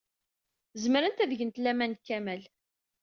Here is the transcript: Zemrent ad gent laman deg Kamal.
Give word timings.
Zemrent 0.81 1.23
ad 1.23 1.31
gent 1.39 1.61
laman 1.63 1.91
deg 1.95 2.01
Kamal. 2.07 2.41